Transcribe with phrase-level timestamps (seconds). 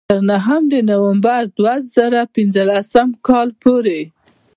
[0.09, 2.91] تر نهم د نومبر دوه زره پینځلس
[3.27, 4.01] کال پورې.